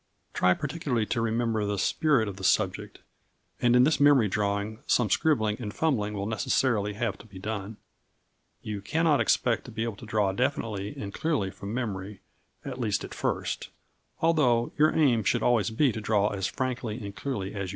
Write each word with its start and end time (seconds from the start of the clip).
Try 0.33 0.55
particularly 0.55 1.05
to 1.05 1.21
remember 1.21 1.63
the 1.63 1.77
spirit 1.77 2.27
of 2.27 2.37
the 2.37 2.43
subject, 2.43 3.01
and 3.61 3.75
in 3.75 3.83
this 3.83 3.99
memory 3.99 4.27
drawing 4.27 4.79
some 4.87 5.11
scribbling 5.11 5.57
and 5.61 5.71
fumbling 5.71 6.15
will 6.15 6.25
necessarily 6.25 6.93
have 6.93 7.19
to 7.19 7.27
be 7.27 7.37
done. 7.37 7.77
You 8.63 8.81
cannot 8.81 9.21
expect 9.21 9.65
to 9.65 9.71
be 9.71 9.83
able 9.83 9.97
to 9.97 10.07
draw 10.07 10.31
definitely 10.31 10.95
and 10.97 11.13
clearly 11.13 11.51
from 11.51 11.71
memory, 11.75 12.21
at 12.65 12.79
least 12.81 13.03
at 13.03 13.13
first, 13.13 13.69
although 14.23 14.71
your 14.75 14.91
aim 14.91 15.23
should 15.23 15.43
always 15.43 15.69
be 15.69 15.91
to 15.91 16.01
draw 16.01 16.29
as 16.29 16.47
frankly 16.47 16.97
and 16.99 17.15
clearly 17.15 17.49
as 17.49 17.53
you 17.53 17.59
can. 17.59 17.67